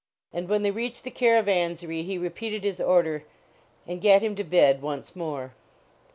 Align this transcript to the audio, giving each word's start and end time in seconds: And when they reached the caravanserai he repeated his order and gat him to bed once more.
And 0.33 0.49
when 0.49 0.63
they 0.63 0.71
reached 0.71 1.03
the 1.03 1.11
caravanserai 1.11 2.01
he 2.01 2.17
repeated 2.17 2.63
his 2.63 2.81
order 2.81 3.23
and 3.85 4.01
gat 4.01 4.23
him 4.23 4.33
to 4.37 4.43
bed 4.43 4.81
once 4.81 5.15
more. 5.15 5.53